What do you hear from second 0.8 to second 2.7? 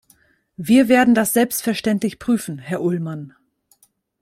werden das selbstverständlich prüfen,